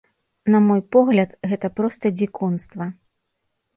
[0.53, 2.83] На мой погляд, гэта проста дзікунства.